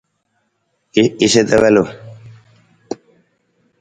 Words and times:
Jasa 1.19 1.41
ta 1.49 1.55
walung. 1.61 1.91